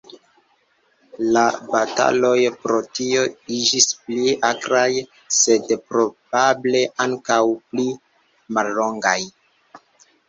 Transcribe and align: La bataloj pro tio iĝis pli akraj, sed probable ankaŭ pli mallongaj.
La 1.35 1.41
bataloj 1.73 2.39
pro 2.63 2.79
tio 2.99 3.25
iĝis 3.57 3.87
pli 4.07 4.33
akraj, 4.49 4.87
sed 5.41 5.71
probable 5.91 6.83
ankaŭ 7.07 7.41
pli 7.61 7.89
mallongaj. 8.59 9.19